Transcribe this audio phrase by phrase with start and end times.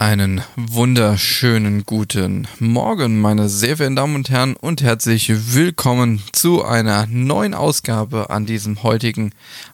[0.00, 7.08] Einen wunderschönen guten Morgen, meine sehr verehrten Damen und Herren, und herzlich willkommen zu einer
[7.08, 9.32] neuen Ausgabe an diesem heutigen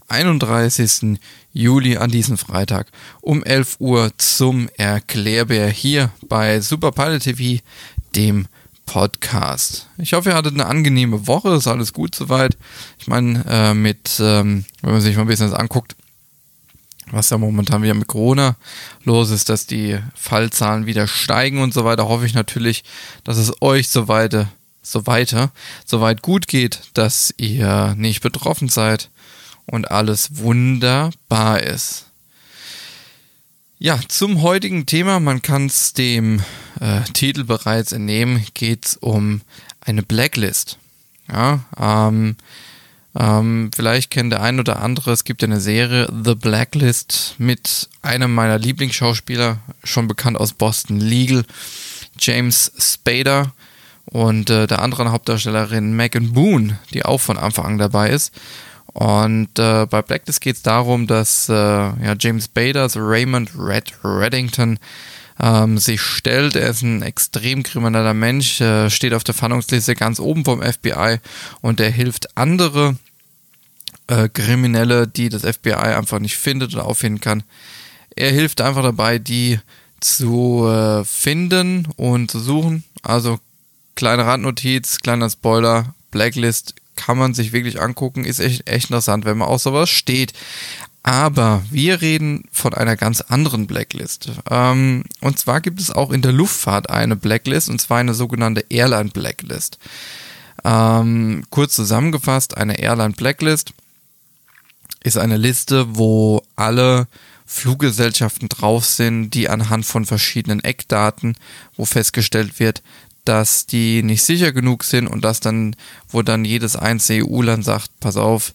[0.08, 1.20] 31.
[1.52, 2.86] Juli, an diesem Freitag
[3.20, 7.62] um 11 Uhr zum Erklärbär hier bei Super Pilot TV,
[8.16, 8.46] dem
[8.86, 9.90] Podcast.
[9.98, 12.56] Ich hoffe, ihr hattet eine angenehme Woche, ist alles gut soweit.
[12.98, 15.96] Ich meine, äh, mit, ähm, wenn man sich mal ein bisschen das anguckt,
[17.10, 18.56] was ja momentan wieder mit Corona
[19.04, 22.84] los ist, dass die Fallzahlen wieder steigen und so weiter, hoffe ich natürlich,
[23.24, 24.48] dass es euch so weiter,
[24.82, 25.50] so weiter,
[25.84, 29.10] so weit gut geht, dass ihr nicht betroffen seid
[29.66, 32.06] und alles wunderbar ist.
[33.78, 36.40] Ja, zum heutigen Thema, man kann es dem
[36.80, 39.42] äh, Titel bereits entnehmen, geht es um
[39.80, 40.78] eine Blacklist.
[41.30, 42.36] Ja, ähm,
[43.18, 48.34] ähm, vielleicht kennt der ein oder andere, es gibt eine Serie, The Blacklist, mit einem
[48.34, 51.44] meiner Lieblingsschauspieler, schon bekannt aus Boston Legal,
[52.18, 53.52] James Spader
[54.06, 58.32] und äh, der anderen Hauptdarstellerin Megan Boone, die auch von Anfang an dabei ist.
[58.92, 63.92] Und äh, bei Blacklist geht es darum, dass äh, ja, James Bader, also Raymond Red
[64.04, 64.78] Reddington,
[65.40, 66.54] ähm, sich stellt.
[66.56, 71.18] Er ist ein extrem krimineller Mensch, äh, steht auf der Fahndungsliste ganz oben vom FBI
[71.60, 72.96] und er hilft andere
[74.06, 77.42] äh, Kriminelle, die das FBI einfach nicht findet oder auffinden kann.
[78.16, 79.58] Er hilft einfach dabei, die
[80.00, 82.84] zu äh, finden und zu suchen.
[83.02, 83.40] Also
[83.94, 89.38] kleine Randnotiz, kleiner Spoiler, Blacklist kann man sich wirklich angucken, ist echt, echt interessant, wenn
[89.38, 90.32] man auf sowas steht.
[91.02, 94.30] Aber wir reden von einer ganz anderen Blacklist.
[94.50, 98.64] Ähm, und zwar gibt es auch in der Luftfahrt eine Blacklist, und zwar eine sogenannte
[98.70, 99.78] Airline Blacklist.
[100.64, 103.74] Ähm, kurz zusammengefasst, eine Airline Blacklist
[105.04, 107.06] ist eine Liste, wo alle
[107.46, 111.36] Fluggesellschaften drauf sind, die anhand von verschiedenen Eckdaten,
[111.76, 112.82] wo festgestellt wird,
[113.24, 115.76] dass die nicht sicher genug sind und dass dann,
[116.08, 118.54] wo dann jedes einzelne EU-Land sagt, pass auf,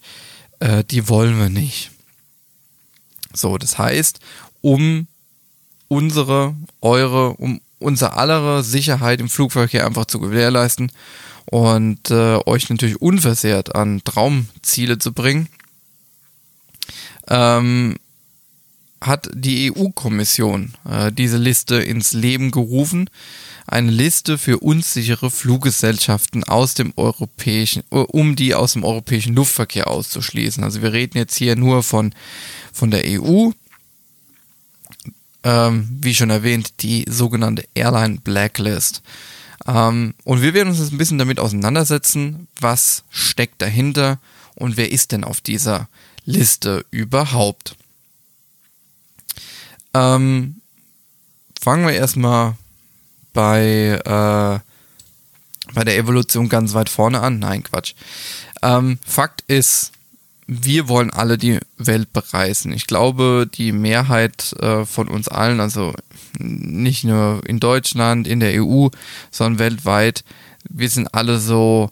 [0.60, 1.92] äh, die wollen wir nicht.
[3.34, 4.20] So, das heißt,
[4.62, 5.08] um
[5.88, 10.92] unsere, eure, um unser aller Sicherheit im Flugverkehr einfach zu gewährleisten
[11.46, 15.48] und äh, euch natürlich unversehrt an Traumziele zu bringen,
[17.30, 17.96] ähm,
[19.02, 23.10] hat die EU-Kommission äh, diese Liste ins Leben gerufen.
[23.66, 29.88] Eine Liste für unsichere Fluggesellschaften aus dem europäischen, äh, um die aus dem europäischen Luftverkehr
[29.88, 30.64] auszuschließen.
[30.64, 32.14] Also wir reden jetzt hier nur von,
[32.74, 33.52] von der EU.
[35.42, 39.02] Ähm, wie schon erwähnt, die sogenannte Airline Blacklist.
[39.66, 44.20] Ähm, und wir werden uns jetzt ein bisschen damit auseinandersetzen, was steckt dahinter
[44.56, 45.88] und wer ist denn auf dieser
[46.30, 47.76] Liste überhaupt.
[49.94, 50.62] Ähm,
[51.60, 52.56] fangen wir erstmal
[53.34, 57.40] bei, äh, bei der Evolution ganz weit vorne an.
[57.40, 57.94] Nein, Quatsch.
[58.62, 59.92] Ähm, Fakt ist,
[60.46, 62.72] wir wollen alle die Welt bereisen.
[62.74, 65.94] Ich glaube, die Mehrheit äh, von uns allen, also
[66.38, 68.90] nicht nur in Deutschland, in der EU,
[69.32, 70.24] sondern weltweit,
[70.70, 71.90] wir sind alle so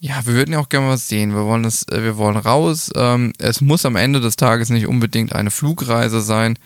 [0.00, 1.34] ja, wir würden ja auch gerne was sehen.
[1.34, 2.90] Wir wollen das, äh, wir wollen raus.
[2.96, 6.58] Ähm, es muss am Ende des Tages nicht unbedingt eine Flugreise sein.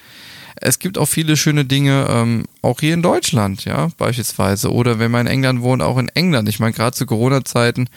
[0.54, 4.72] Es gibt auch viele schöne Dinge, ähm, auch hier in Deutschland, ja, beispielsweise.
[4.72, 6.48] Oder wenn man in England wohnt, auch in England.
[6.48, 7.88] Ich meine, gerade zu Corona-Zeiten,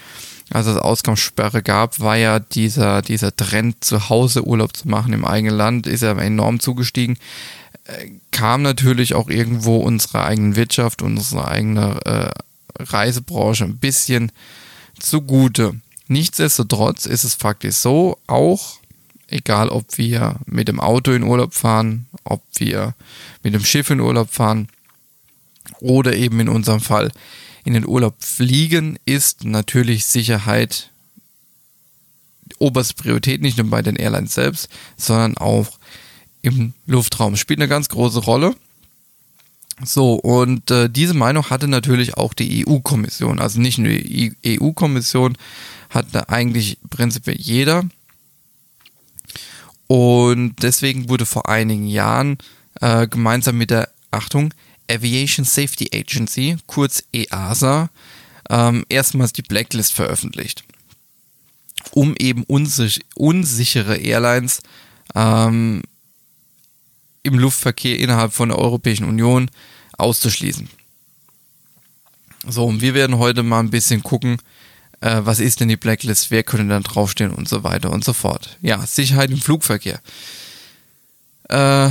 [0.50, 5.24] als es Ausgangssperre gab, war ja dieser, dieser Trend, zu Hause Urlaub zu machen im
[5.24, 7.20] eigenen Land, ist ja enorm zugestiegen.
[7.86, 14.32] Äh, kam natürlich auch irgendwo unsere eigene Wirtschaft, unsere eigene äh, Reisebranche ein bisschen
[15.00, 15.80] zugute.
[16.08, 18.80] Nichtsdestotrotz ist es faktisch so, auch
[19.28, 22.96] egal ob wir mit dem Auto in Urlaub fahren, ob wir
[23.44, 24.70] mit dem Schiff in Urlaub fahren
[25.80, 27.12] oder eben in unserem Fall
[27.66, 30.90] in den Urlaub fliegen, ist natürlich Sicherheit
[32.60, 35.78] oberste Priorität, nicht nur bei den Airlines selbst, sondern auch
[36.42, 37.36] im Luftraum.
[37.36, 38.56] Spielt eine ganz große Rolle.
[39.84, 43.40] So, und äh, diese Meinung hatte natürlich auch die EU-Kommission.
[43.40, 45.38] Also nicht nur die EU-Kommission,
[45.90, 47.84] hatte eigentlich prinzipiell jeder.
[49.88, 52.38] Und deswegen wurde vor einigen Jahren
[52.82, 54.54] äh, gemeinsam mit der, Achtung,
[54.90, 57.90] Aviation Safety Agency, kurz EASA,
[58.50, 60.64] ähm, erstmals die Blacklist veröffentlicht.
[61.92, 64.62] Um eben unsich unsichere Airlines
[65.16, 65.84] ähm,
[67.24, 69.50] im Luftverkehr innerhalb von der Europäischen Union
[69.98, 70.70] auszuschließen.
[72.48, 74.38] So, und wir werden heute mal ein bisschen gucken,
[75.02, 78.14] äh, was ist denn die Blacklist, wer könnte dann draufstehen und so weiter und so
[78.14, 78.58] fort.
[78.62, 80.02] Ja, Sicherheit im Flugverkehr.
[81.50, 81.90] Äh,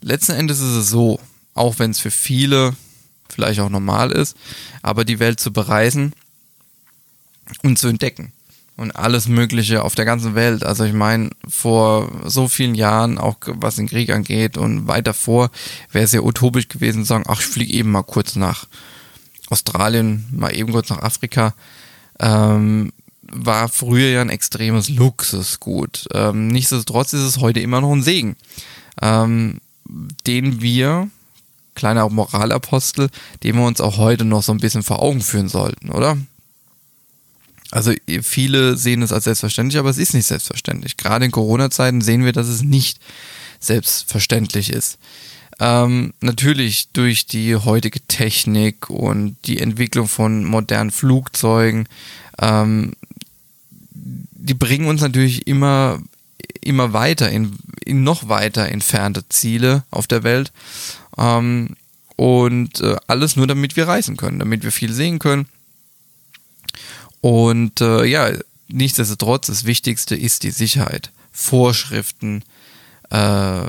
[0.00, 1.20] letzten Endes ist es so,
[1.54, 2.76] auch wenn es für viele
[3.28, 4.36] vielleicht auch normal ist,
[4.82, 6.12] aber die Welt zu bereisen
[7.62, 8.32] und zu entdecken
[8.78, 10.64] und alles Mögliche auf der ganzen Welt.
[10.64, 15.50] Also ich meine, vor so vielen Jahren, auch was den Krieg angeht und weiter vor,
[15.90, 18.66] wäre es ja utopisch gewesen zu sagen, ach, ich fliege eben mal kurz nach
[19.50, 21.54] Australien, mal eben kurz nach Afrika.
[22.20, 22.92] Ähm,
[23.22, 26.06] war früher ja ein extremes Luxusgut.
[26.14, 28.36] Ähm, nichtsdestotrotz ist es heute immer noch ein Segen,
[29.02, 29.60] ähm,
[30.26, 31.10] den wir,
[31.74, 33.10] kleiner Moralapostel,
[33.42, 36.16] den wir uns auch heute noch so ein bisschen vor Augen führen sollten, oder?
[37.70, 37.92] Also
[38.22, 40.96] viele sehen es als selbstverständlich, aber es ist nicht selbstverständlich.
[40.96, 42.98] Gerade in Corona-Zeiten sehen wir, dass es nicht
[43.60, 44.98] selbstverständlich ist.
[45.60, 51.88] Ähm, natürlich durch die heutige Technik und die Entwicklung von modernen Flugzeugen,
[52.40, 52.92] ähm,
[53.90, 56.00] die bringen uns natürlich immer,
[56.62, 60.52] immer weiter in, in noch weiter entfernte Ziele auf der Welt.
[61.18, 61.76] Ähm,
[62.16, 65.46] und äh, alles nur, damit wir reisen können, damit wir viel sehen können
[67.20, 68.30] und äh, ja,
[68.68, 71.10] nichtsdestotrotz, das Wichtigste ist die Sicherheit.
[71.32, 72.42] Vorschriften,
[73.10, 73.66] äh,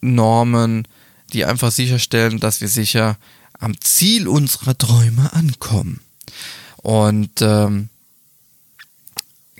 [0.00, 0.86] Normen,
[1.32, 3.16] die einfach sicherstellen, dass wir sicher
[3.58, 6.00] am Ziel unserer Träume ankommen.
[6.76, 7.88] Und ähm,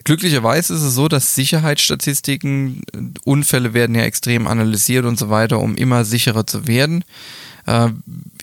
[0.04, 2.82] glücklicherweise ist es so, dass Sicherheitsstatistiken,
[3.24, 7.04] Unfälle werden ja extrem analysiert und so weiter, um immer sicherer zu werden,
[7.66, 7.90] äh,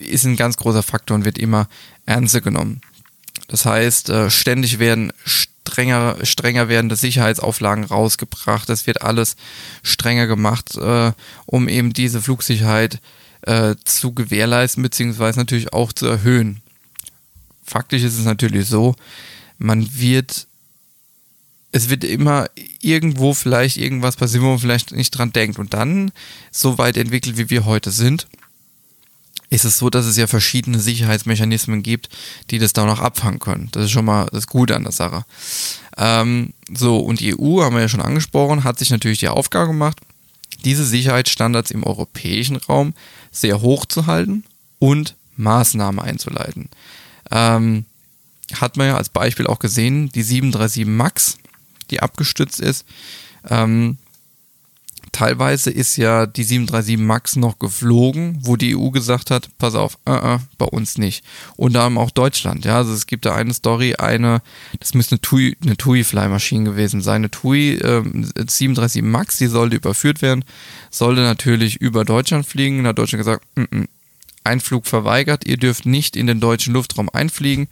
[0.00, 1.68] ist ein ganz großer Faktor und wird immer
[2.04, 2.80] ernster genommen.
[3.48, 8.68] Das heißt, äh, ständig werden strenger, strenger werdende Sicherheitsauflagen rausgebracht.
[8.70, 9.36] Es wird alles
[9.82, 11.12] strenger gemacht, äh,
[11.46, 13.00] um eben diese Flugsicherheit
[13.42, 16.62] äh, zu gewährleisten, beziehungsweise natürlich auch zu erhöhen.
[17.64, 18.94] Faktisch ist es natürlich so,
[19.58, 20.46] man wird,
[21.72, 22.48] es wird immer
[22.80, 25.58] irgendwo vielleicht irgendwas passieren, wo man vielleicht nicht dran denkt.
[25.58, 26.12] Und dann,
[26.50, 28.28] so weit entwickelt, wie wir heute sind,
[29.50, 32.08] ist es so, dass es ja verschiedene Sicherheitsmechanismen gibt,
[32.50, 33.68] die das da noch abfangen können.
[33.72, 35.24] Das ist schon mal das Gute an der Sache.
[35.96, 39.68] Ähm, so, und die EU, haben wir ja schon angesprochen, hat sich natürlich die Aufgabe
[39.68, 39.98] gemacht,
[40.64, 42.94] diese Sicherheitsstandards im europäischen Raum
[43.30, 44.44] sehr hoch zu halten
[44.78, 46.68] und Maßnahmen einzuleiten.
[47.30, 47.84] Ähm,
[48.54, 51.38] hat man ja als Beispiel auch gesehen, die 737 MAX,
[51.90, 52.84] die abgestützt ist,
[53.48, 53.98] ähm,
[55.12, 59.98] teilweise ist ja die 737 MAX noch geflogen, wo die EU gesagt hat, pass auf,
[60.08, 61.24] uh -uh, bei uns nicht.
[61.56, 64.42] Unter anderem auch Deutschland, ja, also es gibt da eine Story, eine,
[64.78, 69.76] das müsste eine TUI, eine TUI-Fly-Maschine gewesen sein, eine TUI äh, 737 MAX, die sollte
[69.76, 70.44] überführt werden,
[70.90, 73.88] sollte natürlich über Deutschland fliegen, da hat Deutschland gesagt, mm -mm,
[74.44, 77.68] Einflug verweigert, ihr dürft nicht in den deutschen Luftraum einfliegen,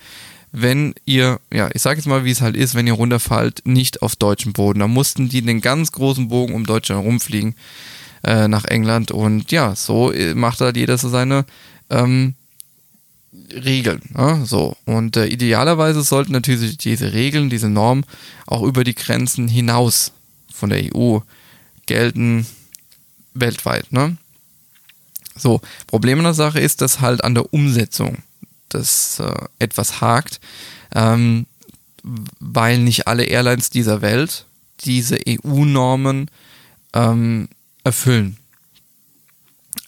[0.57, 4.03] wenn ihr, ja, ich sage jetzt mal, wie es halt ist, wenn ihr runterfallt, nicht
[4.03, 4.79] auf deutschem Boden.
[4.79, 7.57] Da mussten die den ganz großen Bogen um Deutschland rumfliegen
[8.23, 11.45] äh, nach England und ja, so äh, macht halt jeder so seine
[11.91, 12.35] ähm,
[13.53, 14.03] Regeln.
[14.17, 14.45] Ne?
[14.47, 14.77] So.
[14.85, 18.07] Und äh, idealerweise sollten natürlich diese Regeln, diese Normen
[18.47, 20.13] auch über die Grenzen hinaus
[20.53, 21.19] von der EU
[21.87, 22.47] gelten
[23.35, 23.93] weltweit.
[23.93, 24.19] Ne?
[25.35, 28.19] So, Problem an der Sache ist, dass halt an der Umsetzung
[28.75, 30.41] das äh, etwas hakt,
[30.95, 31.47] ähm,
[32.03, 34.47] weil nicht alle Airlines dieser Welt
[34.81, 36.31] diese EU-Normen
[36.93, 37.49] ähm,
[37.85, 38.37] erfüllen.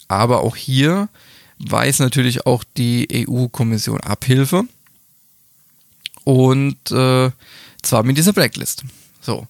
[0.09, 1.09] Aber auch hier
[1.59, 4.65] weiß natürlich auch die EU-Kommission Abhilfe
[6.25, 7.31] und äh,
[7.83, 8.85] zwar mit dieser Blacklist.
[9.21, 9.47] So.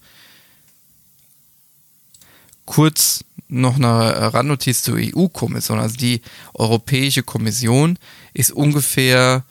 [2.67, 5.79] Kurz noch eine Randnotiz zur EU-Kommission.
[5.79, 6.21] Also die
[6.55, 7.99] Europäische Kommission
[8.35, 9.45] ist ungefähr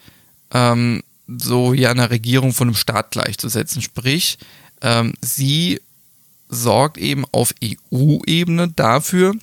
[0.51, 3.81] ähm, so ja einer Regierung von einem Staat gleichzusetzen.
[3.81, 4.38] Sprich,
[4.81, 5.81] ähm, sie
[6.50, 9.34] sorgt eben auf EU-Ebene dafür,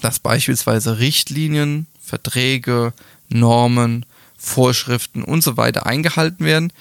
[0.00, 2.92] dass beispielsweise Richtlinien, Verträge,
[3.28, 6.72] Normen, Vorschriften und so weiter eingehalten werden,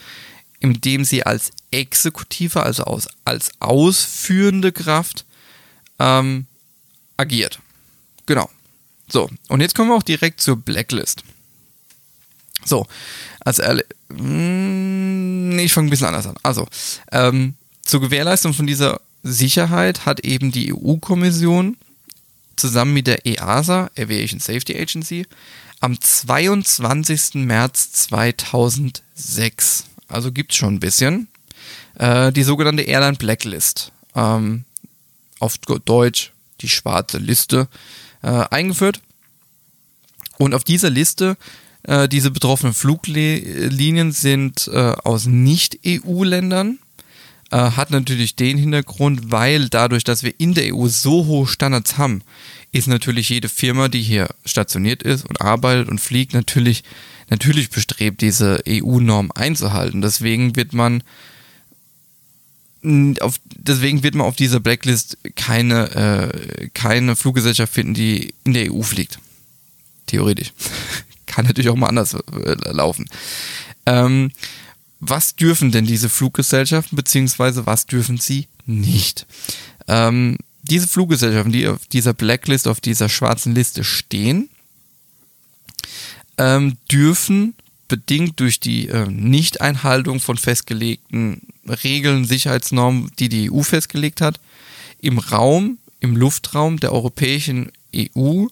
[0.60, 5.26] indem sie als Exekutive, also aus, als ausführende Kraft,
[6.00, 6.46] ähm,
[7.18, 7.60] agiert.
[8.26, 8.50] Genau.
[9.08, 11.24] So, und jetzt kommen wir auch direkt zur Blacklist.
[12.66, 12.86] So,
[13.40, 13.64] also,
[14.10, 16.36] hm, nee, ich fange ein bisschen anders an.
[16.44, 16.68] Also,
[17.12, 21.78] ähm, zur Gewährleistung von dieser Sicherheit hat eben die EU-Kommission
[22.56, 25.26] zusammen mit der EASA, Aviation Safety Agency,
[25.80, 27.46] am 22.
[27.46, 31.28] März 2006, also gibt es schon ein bisschen,
[31.96, 34.66] äh, die sogenannte Airline Blacklist, ähm,
[35.40, 36.32] auf Deutsch
[36.62, 37.68] die schwarze Liste,
[38.22, 39.02] äh, eingeführt.
[40.38, 41.38] Und auf dieser Liste,
[41.84, 46.80] äh, diese betroffenen Fluglinien sind äh, aus Nicht-EU-Ländern
[47.52, 51.98] äh, hat natürlich den Hintergrund, weil dadurch, dass wir in der EU so hohe Standards
[51.98, 52.22] haben,
[52.72, 56.84] ist natürlich jede Firma, die hier stationiert ist und arbeitet und fliegt, natürlich,
[57.30, 60.02] natürlich bestrebt, diese EU-Norm einzuhalten.
[60.02, 61.04] Deswegen wird man
[63.20, 68.72] auf, deswegen wird man auf dieser Blacklist keine, äh, keine Fluggesellschaft finden, die in der
[68.74, 69.20] EU fliegt.
[70.06, 70.54] Theoretisch.
[71.26, 73.06] Kann natürlich auch mal anders äh, laufen.
[73.86, 74.32] Ähm,
[75.00, 79.26] was dürfen denn diese Fluggesellschaften, beziehungsweise was dürfen sie nicht?
[79.88, 84.50] Ähm, diese Fluggesellschaften, die auf dieser Blacklist, auf dieser schwarzen Liste stehen,
[86.38, 87.56] ähm, dürfen
[87.90, 91.42] bedingt durch die äh, Nichteinhaltung von festgelegten
[91.84, 94.40] Regeln, Sicherheitsnormen, die die EU festgelegt hat,
[95.02, 98.46] im Raum, im Luftraum der Europäischen EU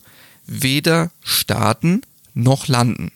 [0.46, 2.02] weder starten
[2.34, 3.12] noch landen.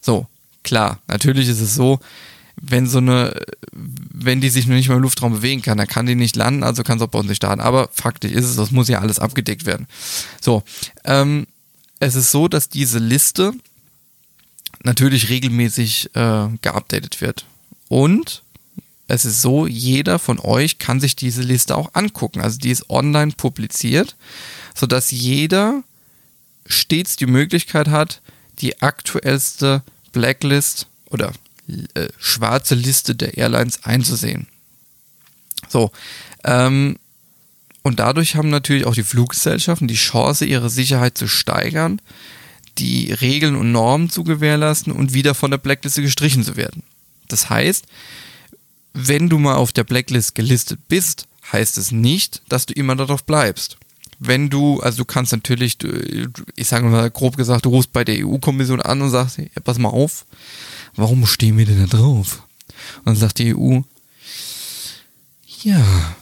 [0.00, 0.26] So,
[0.62, 2.00] klar, natürlich ist es so,
[2.60, 3.38] wenn so eine,
[3.72, 6.62] wenn die sich noch nicht mal im Luftraum bewegen kann, dann kann die nicht landen,
[6.62, 7.60] also kann es auch bei uns nicht starten.
[7.60, 9.86] Aber faktisch ist es, das muss ja alles abgedeckt werden.
[10.40, 10.62] So,
[11.04, 11.46] ähm,
[11.98, 13.52] es ist so, dass diese Liste
[14.86, 17.44] natürlich regelmäßig äh, geupdatet wird.
[17.88, 18.42] Und
[19.08, 22.40] es ist so, jeder von euch kann sich diese Liste auch angucken.
[22.40, 24.16] Also die ist online publiziert,
[24.74, 25.82] sodass jeder
[26.66, 28.22] stets die Möglichkeit hat,
[28.60, 31.32] die aktuellste Blacklist oder
[31.94, 34.46] äh, schwarze Liste der Airlines einzusehen.
[35.68, 35.90] So,
[36.44, 36.96] ähm,
[37.82, 42.00] und dadurch haben natürlich auch die Fluggesellschaften die Chance, ihre Sicherheit zu steigern,
[42.78, 46.82] die Regeln und Normen zu gewährleisten und wieder von der Blackliste gestrichen zu werden.
[47.28, 47.86] Das heißt,
[48.92, 53.24] wenn du mal auf der Blacklist gelistet bist, heißt es nicht, dass du immer darauf
[53.24, 53.76] bleibst.
[54.18, 55.76] Wenn du, also du kannst natürlich,
[56.56, 59.78] ich sage mal grob gesagt, du rufst bei der EU-Kommission an und sagst, ja, pass
[59.78, 60.24] mal auf,
[60.94, 62.42] warum stehen wir denn da drauf?
[62.98, 63.80] Und dann sagt die EU,
[65.62, 66.16] ja,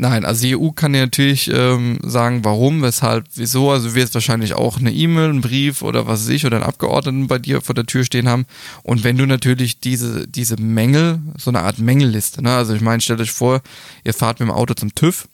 [0.00, 3.72] Nein, also die EU kann dir natürlich ähm, sagen, warum, weshalb, wieso.
[3.72, 6.66] Also du wirst wahrscheinlich auch eine E-Mail, einen Brief oder was weiß ich oder einen
[6.66, 8.46] Abgeordneten bei dir vor der Tür stehen haben.
[8.84, 12.54] Und wenn du natürlich diese, diese Mängel, so eine Art Mängelliste, ne?
[12.54, 13.60] Also ich meine, stellt euch vor,
[14.04, 15.26] ihr fahrt mit dem Auto zum TÜV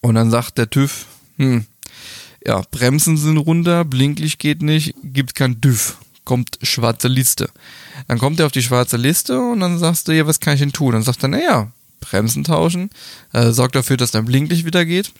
[0.00, 1.64] und dann sagt der TÜV, hm,
[2.44, 7.50] ja, Bremsen sind runter, Blinklicht geht nicht, gibt kein TÜV, kommt schwarze Liste.
[8.08, 10.60] Dann kommt er auf die schwarze Liste und dann sagst du, ja, was kann ich
[10.60, 10.92] denn tun?
[10.92, 12.90] Dann sagt er, naja, Bremsen tauschen,
[13.32, 15.12] äh, sorgt dafür, dass dein Blinklicht wieder geht.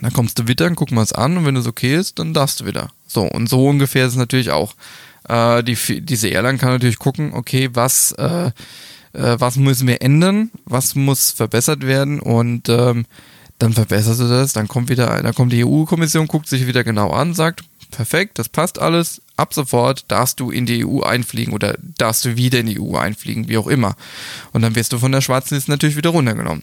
[0.00, 2.60] Dann kommst du wieder, gucken wir es an und wenn es okay ist, dann darfst
[2.60, 2.90] du wieder.
[3.06, 4.74] So, und so ungefähr ist es natürlich auch.
[5.28, 10.50] Äh, die, diese Airline kann natürlich gucken, okay, was, äh, äh, was müssen wir ändern,
[10.64, 13.06] was muss verbessert werden und ähm,
[13.58, 17.10] dann verbesserst du das, dann kommt wieder, dann kommt die EU-Kommission, guckt sich wieder genau
[17.10, 17.62] an, sagt,
[17.92, 22.36] perfekt, das passt alles, ab sofort darfst du in die EU einfliegen oder darfst du
[22.36, 23.96] wieder in die EU einfliegen, wie auch immer.
[24.52, 26.62] Und dann wirst du von der schwarzen Liste natürlich wieder runtergenommen.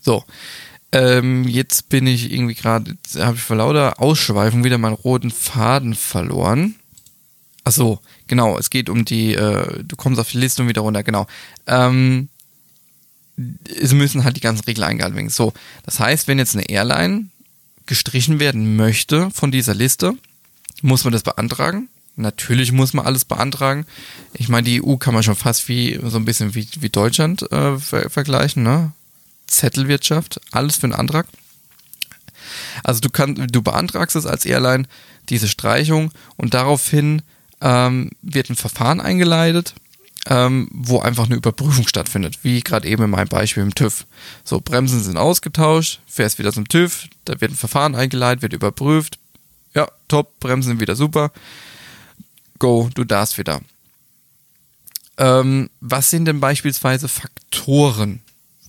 [0.00, 0.24] So.
[0.92, 5.94] Ähm, jetzt bin ich irgendwie gerade, habe ich vor lauter Ausschweifung wieder meinen roten Faden
[5.94, 6.74] verloren.
[7.62, 10.80] Ach so, genau, es geht um die, äh, du kommst auf die Liste und wieder
[10.80, 11.26] runter, genau.
[11.66, 12.28] Ähm,
[13.80, 15.30] es müssen halt die ganzen Regeln eingehalten werden.
[15.30, 15.52] So,
[15.84, 17.26] das heißt, wenn jetzt eine Airline
[17.86, 20.14] gestrichen werden möchte von dieser Liste,
[20.82, 21.88] muss man das beantragen.
[22.16, 23.86] Natürlich muss man alles beantragen.
[24.34, 27.50] Ich meine, die EU kann man schon fast wie so ein bisschen wie, wie Deutschland
[27.50, 28.92] äh, ver vergleichen, ne?
[29.46, 31.26] Zettelwirtschaft, alles für einen Antrag.
[32.84, 34.86] Also du kannst, du beantragst es als Airline,
[35.28, 37.22] diese Streichung, und daraufhin
[37.60, 39.74] ähm, wird ein Verfahren eingeleitet,
[40.26, 44.06] ähm, wo einfach eine Überprüfung stattfindet, wie gerade eben in meinem Beispiel im TÜV.
[44.44, 49.18] So, Bremsen sind ausgetauscht, fährst wieder zum TÜV, da wird ein Verfahren eingeleitet, wird überprüft,
[49.74, 51.30] ja, top, Bremsen wieder super.
[52.58, 53.60] Go, du darfst wieder.
[55.16, 58.20] Ähm, was sind denn beispielsweise Faktoren,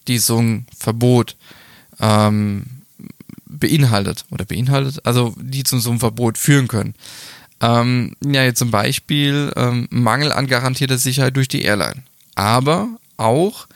[0.07, 1.35] die so ein Verbot
[1.99, 2.65] ähm,
[3.45, 6.93] beinhaltet oder beinhaltet, also die zu so einem Verbot führen können?
[7.61, 12.03] Ähm, ja, jetzt zum Beispiel ähm, Mangel an garantierter Sicherheit durch die Airline,
[12.35, 13.67] aber auch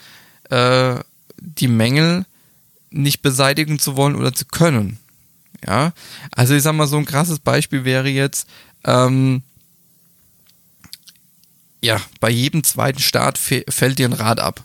[0.50, 0.96] äh,
[1.40, 2.26] die Mängel
[2.90, 4.98] nicht beseitigen zu wollen oder zu können.
[5.66, 5.94] Ja,
[6.32, 8.48] also ich sag mal, so ein krasses Beispiel wäre jetzt,
[8.84, 9.44] ähm,
[11.82, 14.64] ja, bei jedem zweiten Start fällt dir ein Rad ab.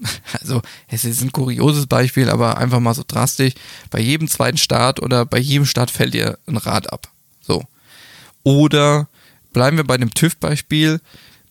[0.40, 3.52] Also, es ist ein kurioses Beispiel, aber einfach mal so drastisch.
[3.90, 7.08] Bei jedem zweiten Start oder bei jedem Start fällt dir ein Rad ab.
[7.42, 7.64] So.
[8.42, 9.08] Oder
[9.52, 11.00] bleiben wir bei dem TÜV-Beispiel.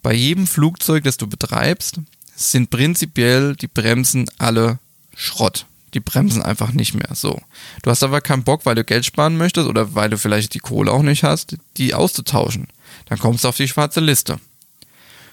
[0.02, 2.00] Bei jedem Flugzeug, das du betreibst,
[2.36, 4.80] sind prinzipiell die Bremsen alle
[5.16, 7.10] Schrott die bremsen einfach nicht mehr.
[7.14, 7.42] So.
[7.82, 10.60] Du hast aber keinen Bock, weil du Geld sparen möchtest oder weil du vielleicht die
[10.60, 12.68] Kohle auch nicht hast, die auszutauschen.
[13.06, 14.40] Dann kommst du auf die schwarze Liste.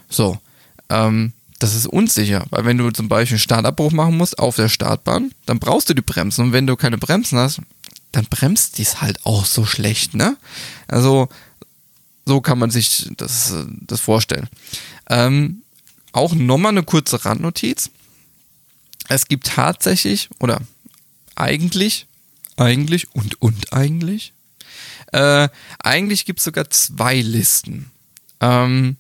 [0.09, 0.39] So.
[0.89, 4.69] Ähm, das ist unsicher, weil wenn du zum Beispiel einen Startabbruch machen musst auf der
[4.69, 7.61] Startbahn, dann brauchst du die Bremsen und wenn du keine Bremsen hast,
[8.13, 10.37] dann bremst dies halt auch so schlecht, ne?
[10.87, 11.29] Also
[12.27, 14.49] so kann man sich das, das vorstellen.
[15.09, 15.63] Ähm,
[16.13, 17.91] auch nochmal eine kurze Randnotiz.
[19.09, 20.61] Es gibt tatsächlich, oder
[21.35, 22.07] eigentlich,
[22.57, 24.33] eigentlich und und eigentlich,
[25.13, 25.49] äh,
[25.79, 27.91] eigentlich gibt es sogar zwei Listen.
[28.41, 28.97] Ähm,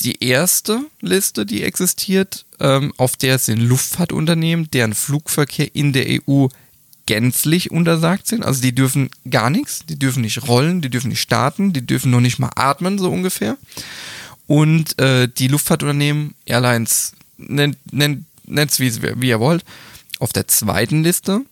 [0.00, 6.46] die erste Liste, die existiert, ähm, auf der sind Luftfahrtunternehmen, deren Flugverkehr in der EU
[7.06, 8.44] gänzlich untersagt sind.
[8.44, 12.10] Also die dürfen gar nichts, die dürfen nicht rollen, die dürfen nicht starten, die dürfen
[12.10, 13.56] noch nicht mal atmen, so ungefähr.
[14.46, 19.64] Und äh, die Luftfahrtunternehmen, Airlines, nennt nennt es wie, wie ihr wollt,
[20.18, 21.42] auf der zweiten Liste,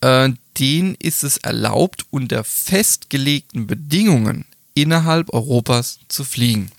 [0.00, 6.70] äh, denen ist es erlaubt, unter festgelegten Bedingungen innerhalb Europas zu fliegen.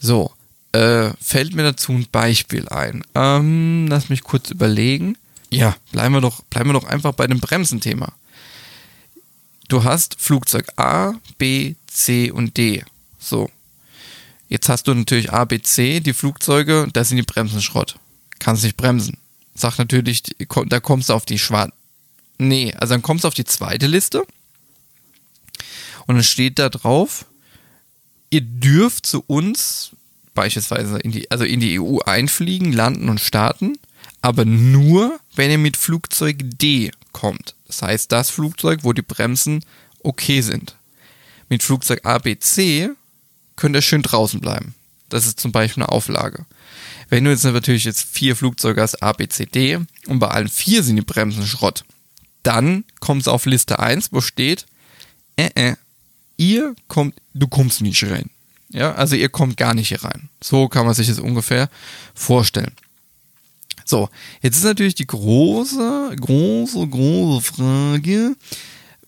[0.00, 0.32] So,
[0.72, 3.02] äh, fällt mir dazu ein Beispiel ein.
[3.14, 5.16] Ähm, lass mich kurz überlegen.
[5.50, 8.12] Ja, bleiben wir doch, bleiben wir doch einfach bei dem Bremsenthema.
[9.68, 12.84] Du hast Flugzeug A, B, C und D.
[13.18, 13.50] So.
[14.48, 17.96] Jetzt hast du natürlich A, B, C, die Flugzeuge, da sind die Bremsen Schrott.
[18.38, 19.18] Kannst nicht bremsen.
[19.54, 20.22] Sag natürlich,
[20.66, 21.72] da kommst du auf die schwarze.
[22.38, 24.26] Nee, also dann kommst du auf die zweite Liste.
[26.06, 27.24] Und dann steht da drauf,
[28.30, 29.92] ihr dürft zu uns
[30.34, 33.78] beispielsweise in die, also in die EU einfliegen, landen und starten
[34.26, 37.54] aber nur, wenn ihr mit Flugzeug D kommt.
[37.68, 39.64] Das heißt, das Flugzeug, wo die Bremsen
[40.02, 40.74] okay sind.
[41.48, 42.90] Mit Flugzeug A, B, C
[43.56, 44.74] könnt ihr schön draußen bleiben.
[45.08, 46.46] Das ist zum Beispiel eine Auflage.
[47.08, 50.48] Wenn du jetzt natürlich jetzt vier Flugzeuge hast, A, B, C, D, und bei allen
[50.48, 51.84] vier sind die Bremsen Schrott,
[52.42, 54.66] dann kommt es auf Liste 1, wo steht,
[55.36, 55.76] äh, äh,
[56.36, 58.30] ihr kommt, du kommst nicht rein.
[58.70, 60.28] Ja, also ihr kommt gar nicht hier rein.
[60.42, 61.68] So kann man sich das ungefähr
[62.14, 62.72] vorstellen.
[63.84, 64.08] So,
[64.42, 68.34] jetzt ist natürlich die große, große, große Frage,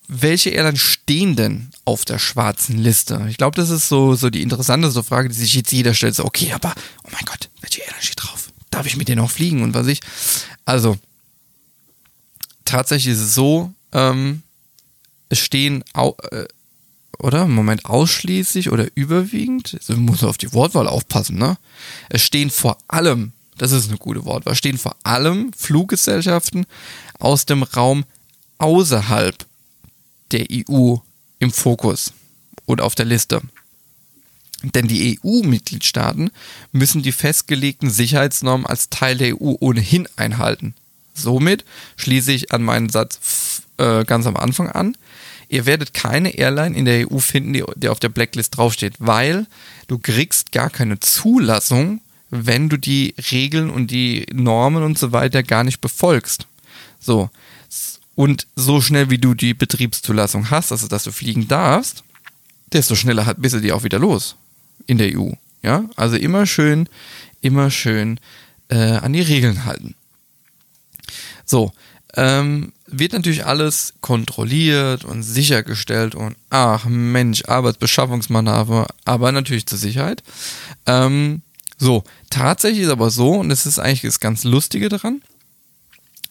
[0.09, 3.27] welche Airlines stehen denn auf der schwarzen Liste?
[3.29, 6.15] Ich glaube, das ist so, so die interessanteste Frage, die sich jetzt jeder stellt.
[6.15, 8.51] So, okay, aber, oh mein Gott, welche Airline steht drauf?
[8.71, 10.01] Darf ich mit denen auch fliegen und was ich?
[10.65, 10.97] Also,
[12.65, 14.43] tatsächlich ist es so, ähm,
[15.29, 16.47] es stehen, au, äh,
[17.19, 17.47] oder?
[17.47, 19.75] Moment, ausschließlich oder überwiegend?
[19.79, 21.59] Also, muss auf die Wortwahl aufpassen, ne?
[22.09, 26.65] Es stehen vor allem das ist eine gute Wortwahl, stehen vor allem Fluggesellschaften
[27.19, 28.05] aus dem Raum
[28.59, 29.48] außerhalb
[30.33, 30.97] der EU
[31.39, 32.13] im Fokus
[32.67, 33.41] und auf der Liste.
[34.63, 36.31] Denn die EU-Mitgliedstaaten
[36.73, 40.75] müssen die festgelegten Sicherheitsnormen als Teil der EU ohnehin einhalten.
[41.15, 41.65] Somit
[41.97, 44.97] schließe ich an meinen Satz äh, ganz am Anfang an.
[45.49, 49.47] Ihr werdet keine Airline in der EU finden, die, die auf der Blacklist draufsteht, weil
[49.87, 55.43] du kriegst gar keine Zulassung wenn du die Regeln und die Normen und so weiter
[55.43, 56.47] gar nicht befolgst.
[57.01, 57.31] So.
[58.19, 62.03] Und so schnell wie du die Betriebszulassung hast, also dass du fliegen darfst,
[62.73, 64.35] desto schneller bist du die auch wieder los
[64.89, 65.31] in der EU.
[65.63, 66.89] Ja, also immer schön,
[67.43, 68.19] immer schön
[68.71, 69.95] äh, an die Regeln halten.
[71.45, 71.71] So,
[72.17, 80.25] ähm, wird natürlich alles kontrolliert und sichergestellt und ach Mensch, Arbeitsbeschaffungsmanöver, aber natürlich zur Sicherheit.
[80.87, 81.43] Ähm,
[81.79, 85.23] so, tatsächlich ist aber so, und das ist eigentlich das ganz Lustige daran,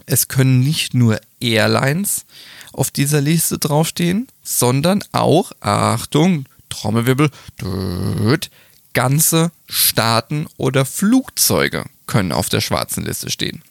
[0.07, 2.25] es können nicht nur Airlines
[2.73, 7.29] auf dieser Liste draufstehen, sondern auch, Achtung, Trommelwirbel,
[7.61, 8.49] död,
[8.93, 13.61] ganze Staaten oder Flugzeuge können auf der schwarzen Liste stehen.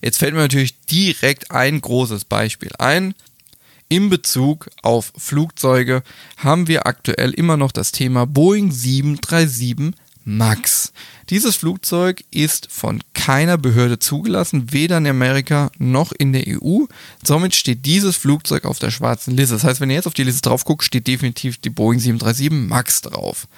[0.00, 3.14] Jetzt fällt mir natürlich direkt ein großes Beispiel ein.
[3.88, 6.02] In Bezug auf Flugzeuge
[6.36, 10.92] haben wir aktuell immer noch das Thema Boeing 737 MAX.
[11.30, 16.84] Dieses Flugzeug ist von keiner Behörde zugelassen, weder in Amerika noch in der EU.
[17.22, 19.54] Somit steht dieses Flugzeug auf der schwarzen Liste.
[19.54, 22.68] Das heißt, wenn ihr jetzt auf die Liste drauf guckt, steht definitiv die Boeing 737
[22.68, 23.48] MAX drauf.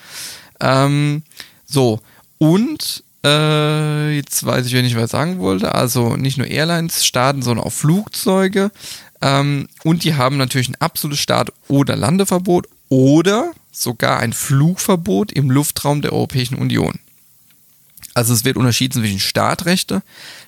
[0.60, 1.22] Ähm,
[1.66, 2.00] so,
[2.38, 5.74] und äh, jetzt weiß ich, wenn ich was sagen wollte.
[5.74, 8.70] Also nicht nur Airlines starten, sondern auch Flugzeuge.
[9.20, 15.50] Ähm, und die haben natürlich ein absolutes Start- oder Landeverbot oder sogar ein Flugverbot im
[15.50, 16.98] Luftraum der Europäischen Union.
[18.14, 20.02] Also es wird unterschieden zwischen Startrechte,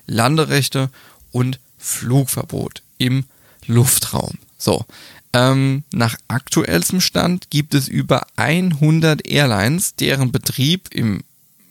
[0.07, 0.89] Landerechte
[1.31, 3.25] und Flugverbot im
[3.67, 4.39] Luftraum.
[4.57, 4.85] So,
[5.33, 11.21] ähm, nach aktuellstem Stand gibt es über 100 Airlines, deren Betrieb im,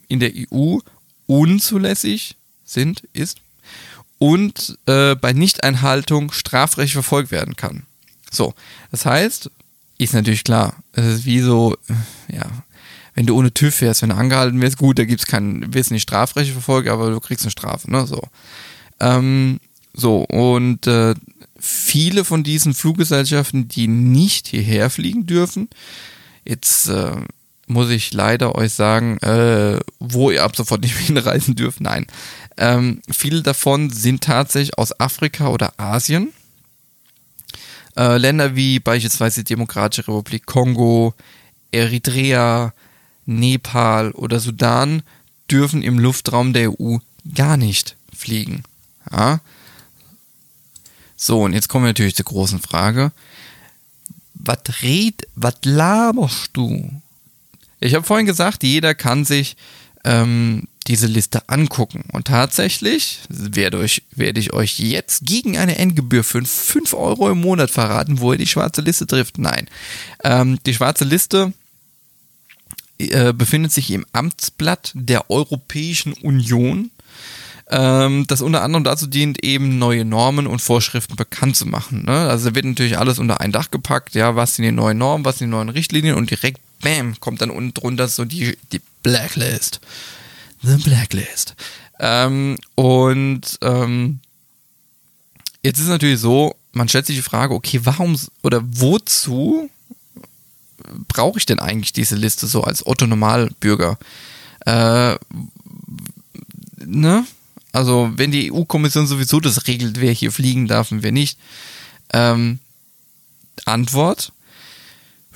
[0.06, 0.78] in der EU
[1.26, 3.38] unzulässig sind, ist
[4.18, 7.84] und äh, bei Nichteinhaltung strafrechtlich verfolgt werden kann.
[8.30, 8.54] So,
[8.92, 9.50] das heißt,
[9.98, 10.74] ist natürlich klar.
[10.92, 11.76] Es ist wie so,
[12.32, 12.46] ja,
[13.14, 16.02] wenn du ohne TÜV fährst, wenn du angehalten wirst, gut, da gibt's keinen, wirst nicht
[16.02, 18.22] strafrechtlich verfolgt, aber du kriegst eine Strafe, ne, so.
[19.00, 19.58] Ähm,
[19.92, 21.14] so, und äh,
[21.58, 25.68] viele von diesen Fluggesellschaften, die nicht hierher fliegen dürfen,
[26.44, 27.16] jetzt äh,
[27.66, 31.80] muss ich leider euch sagen, äh, wo ihr ab sofort nicht mehr hinreisen dürft.
[31.80, 32.06] Nein.
[32.56, 36.32] Ähm, viele davon sind tatsächlich aus Afrika oder Asien.
[37.98, 41.14] Äh, Länder wie beispielsweise Demokratische Republik Kongo,
[41.72, 42.72] Eritrea,
[43.26, 45.02] Nepal oder Sudan
[45.50, 46.98] dürfen im Luftraum der EU
[47.34, 48.62] gar nicht fliegen.
[49.10, 49.40] Ja?
[51.16, 53.10] So, und jetzt kommen wir natürlich zur großen Frage.
[54.34, 56.88] Was red, was laberst du?
[57.80, 59.56] Ich habe vorhin gesagt, jeder kann sich
[60.04, 62.04] ähm, diese Liste angucken.
[62.12, 67.40] Und tatsächlich werde, euch, werde ich euch jetzt gegen eine Endgebühr von 5 Euro im
[67.40, 69.38] Monat verraten, wo ihr die schwarze Liste trifft.
[69.38, 69.68] Nein.
[70.24, 71.52] Ähm, die schwarze Liste
[72.98, 76.90] äh, befindet sich im Amtsblatt der Europäischen Union,
[77.70, 82.06] ähm, das unter anderem dazu dient, eben neue Normen und Vorschriften bekannt zu machen.
[82.06, 82.28] Ne?
[82.28, 85.24] Also da wird natürlich alles unter ein Dach gepackt, ja, was sind die neuen Normen,
[85.24, 88.80] was sind die neuen Richtlinien und direkt, bam, kommt dann unten drunter so die, die
[89.02, 89.80] Blacklist.
[90.62, 91.54] The Blacklist.
[92.00, 94.20] Ähm, und ähm,
[95.62, 99.70] jetzt ist natürlich so, man stellt sich die Frage, okay, warum oder wozu
[101.08, 103.98] brauche ich denn eigentlich diese Liste so als Otto Normalbürger?
[104.66, 105.16] Äh,
[106.84, 107.26] ne?
[107.72, 111.38] Also, wenn die EU-Kommission sowieso das regelt, wer hier fliegen darf und wer nicht.
[112.12, 112.58] Ähm,
[113.66, 114.32] Antwort: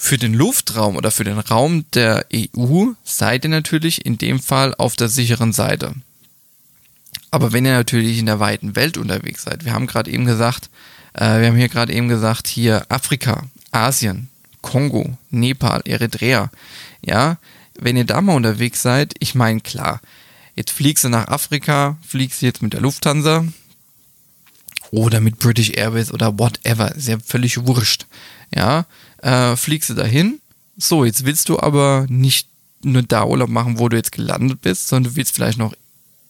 [0.05, 4.75] Für den Luftraum oder für den Raum der EU seid ihr natürlich in dem Fall
[4.75, 5.95] auf der sicheren Seite.
[7.31, 10.71] Aber wenn ihr natürlich in der weiten Welt unterwegs seid, wir haben gerade eben gesagt,
[11.15, 14.29] äh, wir haben hier gerade eben gesagt, hier Afrika, Asien,
[14.61, 16.51] Kongo, Nepal, Eritrea.
[17.07, 17.39] Ja,
[17.79, 20.01] wenn ihr da mal unterwegs seid, ich meine, klar,
[20.57, 23.47] jetzt fliegst du nach Afrika, fliegst du jetzt mit der Lufthansa
[24.91, 28.07] oder mit British Airways oder whatever, ist ja völlig wurscht.
[28.53, 28.85] Ja,
[29.23, 30.41] äh, fliegst du dahin,
[30.77, 32.49] so, jetzt willst du aber nicht
[32.83, 35.75] nur da Urlaub machen, wo du jetzt gelandet bist, sondern du willst vielleicht noch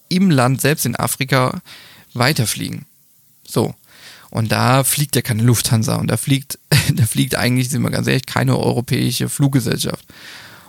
[0.09, 1.61] im Land selbst in Afrika
[2.13, 2.85] weiterfliegen.
[3.47, 3.75] So.
[4.31, 6.59] Und da fliegt ja keine Lufthansa und da fliegt,
[6.95, 10.07] da fliegt eigentlich, sind wir ganz ehrlich, keine europäische Fluggesellschaft.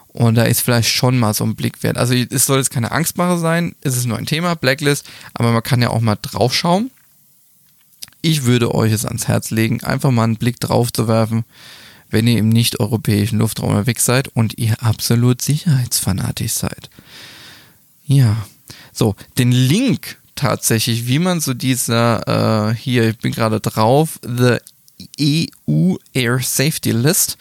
[0.07, 1.97] Und da ist vielleicht schon mal so ein Blick wert.
[1.97, 5.63] Also es soll jetzt keine Angstmache sein, es ist nur ein Thema, Blacklist, aber man
[5.63, 6.91] kann ja auch mal draufschauen.
[8.21, 11.43] Ich würde euch es ans Herz legen, einfach mal einen Blick drauf zu werfen,
[12.13, 16.89] wenn ihr im nicht-europäischen Luftraum unterwegs seid und ihr absolut sicherheitsfanatisch seid.
[18.05, 18.45] Ja,
[18.91, 24.57] so, den Link tatsächlich, wie man so dieser, äh, hier, ich bin gerade drauf, The
[25.67, 27.37] EU Air Safety List.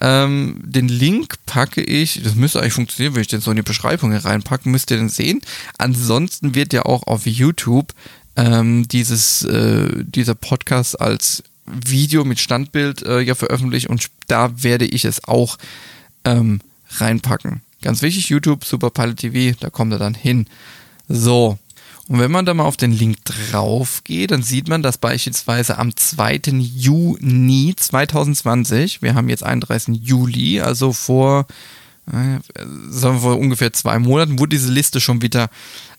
[0.00, 3.62] Ähm, den Link packe ich, das müsste eigentlich funktionieren, wenn ich den so in die
[3.62, 5.40] Beschreibung hier reinpacke, müsst ihr den sehen.
[5.78, 7.92] Ansonsten wird ja auch auf YouTube
[8.36, 14.84] ähm, dieses, äh, dieser Podcast als Video mit Standbild äh, ja veröffentlicht und da werde
[14.84, 15.58] ich es auch
[16.24, 17.62] ähm, reinpacken.
[17.82, 20.46] Ganz wichtig, YouTube, Super Pilot TV, da kommt er dann hin.
[21.08, 21.58] So,
[22.06, 25.78] und wenn man da mal auf den Link drauf geht, dann sieht man, dass beispielsweise
[25.78, 26.40] am 2.
[26.58, 30.00] Juni 2020, wir haben jetzt 31.
[30.02, 31.46] Juli, also vor,
[32.06, 32.40] äh,
[32.90, 35.48] sagen wir vor ungefähr zwei Monaten, wurde diese Liste schon wieder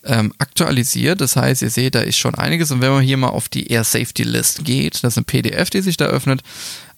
[0.06, 1.22] ähm, aktualisiert.
[1.22, 2.72] Das heißt, ihr seht, da ist schon einiges.
[2.72, 5.70] Und wenn man hier mal auf die Air Safety List geht, das ist ein PDF,
[5.70, 6.42] die sich da öffnet,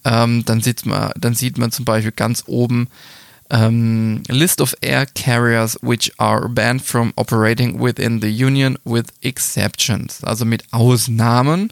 [0.05, 2.87] ähm, dann, sieht man, dann sieht man zum Beispiel ganz oben,
[3.49, 10.21] um, list of air carriers which are banned from operating within the Union with exceptions,
[10.23, 11.71] also mit Ausnahmen.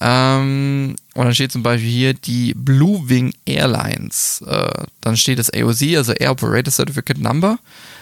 [0.00, 4.42] Ähm, und dann steht zum Beispiel hier die Blue Wing Airlines.
[4.46, 7.58] Äh, dann steht das AOC, also Air Operator Certificate Number,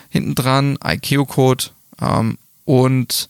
[0.08, 1.66] hinten dran, ICAO-Code
[2.00, 3.28] ähm, und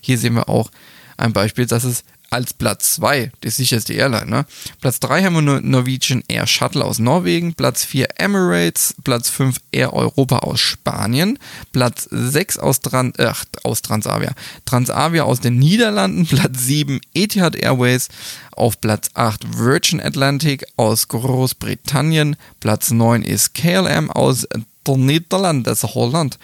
[0.00, 0.70] hier sehen wir auch
[1.16, 4.30] ein Beispiel, dass es als Platz 2 die sicherste Airline.
[4.30, 4.46] Ne?
[4.80, 9.92] Platz 3 haben wir Norwegian Air Shuttle aus Norwegen, Platz 4 Emirates, Platz 5 Air
[9.92, 11.38] Europa aus Spanien,
[11.72, 13.30] Platz 6 aus, Tran äh,
[13.64, 14.32] aus Transavia,
[14.64, 18.08] Transavia aus den Niederlanden, Platz 7 Etihad Airways,
[18.52, 24.48] auf Platz 8 Virgin Atlantic aus Großbritannien, Platz 9 ist KLM aus
[24.86, 26.38] der Niederlande, das ist Holland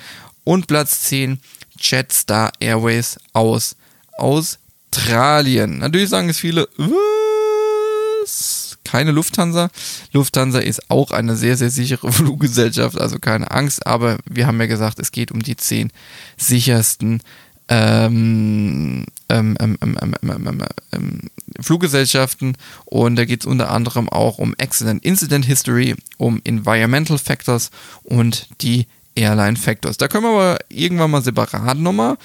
[0.44, 1.40] und Platz 10
[1.80, 3.74] Jetstar Airways aus
[4.18, 4.58] aus
[4.90, 5.78] Australien.
[5.78, 8.78] Natürlich sagen es viele, was?
[8.84, 9.70] Keine Lufthansa.
[10.12, 13.86] Lufthansa ist auch eine sehr, sehr sichere Fluggesellschaft, also keine Angst.
[13.86, 15.92] Aber wir haben ja gesagt, es geht um die zehn
[16.36, 17.22] sichersten
[17.70, 21.20] ähm, ähm, ähm,
[21.60, 27.70] Fluggesellschaften und da geht es unter anderem auch um Accident Incident History, um Environmental Factors
[28.04, 29.98] und die Airline Factors.
[29.98, 32.16] Da können wir aber irgendwann mal separat nochmal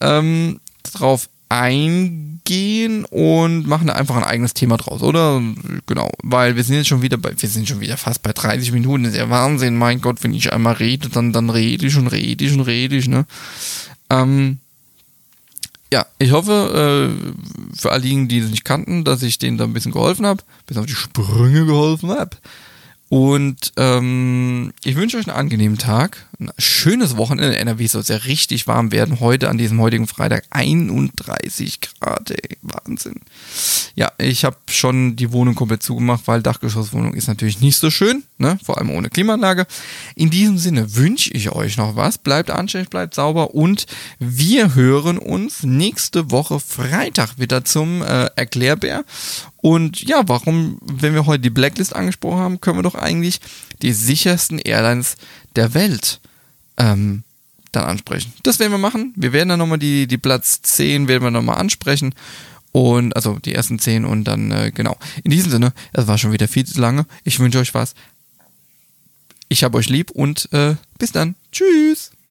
[0.00, 5.40] ähm, drauf eingehen und machen da einfach ein eigenes Thema draus, oder?
[5.86, 8.72] Genau, weil wir sind jetzt schon wieder bei, wir sind schon wieder fast bei 30
[8.72, 11.96] Minuten, das ist ja Wahnsinn, mein Gott, wenn ich einmal rede, dann, dann rede ich
[11.96, 13.26] und rede ich und rede ich, ne?
[14.10, 14.58] Ähm,
[15.92, 19.64] ja, ich hoffe, äh, für all diejenigen, die es nicht kannten, dass ich denen da
[19.64, 22.36] ein bisschen geholfen habe, bis auf die Sprünge geholfen habe.
[23.08, 27.56] Und ähm, ich wünsche euch einen angenehmen Tag, ein schönes Wochenende.
[27.56, 29.20] NRW soll es ja richtig warm werden.
[29.20, 33.20] Heute an diesem heutigen Freitag 31 Grad, ey, Wahnsinn.
[33.94, 38.24] Ja, ich habe schon die Wohnung komplett zugemacht, weil Dachgeschosswohnung ist natürlich nicht so schön,
[38.38, 38.58] ne?
[38.62, 39.66] vor allem ohne Klimaanlage.
[40.14, 42.18] In diesem Sinne wünsche ich euch noch was.
[42.18, 43.86] Bleibt anständig, bleibt sauber und
[44.18, 49.04] wir hören uns nächste Woche Freitag wieder zum äh, Erklärbär.
[49.56, 53.40] Und ja, warum, wenn wir heute die Blacklist angesprochen haben, können wir doch eigentlich
[53.82, 55.16] die sichersten Airlines
[55.56, 56.20] der Welt
[56.76, 57.22] ähm,
[57.72, 58.32] dann ansprechen.
[58.42, 59.12] Das werden wir machen.
[59.16, 62.14] Wir werden dann nochmal die, die Platz 10 werden wir nochmal ansprechen.
[62.72, 64.98] Und also die ersten 10 und dann, äh, genau.
[65.24, 67.06] In diesem Sinne, es war schon wieder viel zu lange.
[67.24, 67.94] Ich wünsche euch was.
[69.48, 71.36] Ich habe euch lieb und äh, bis dann.
[71.52, 72.10] Tschüss.